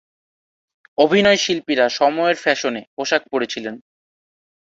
[0.97, 3.75] অভিনয়শিল্পীরা সময়ের ফ্যাশনে পোশাক পরেছিলেন।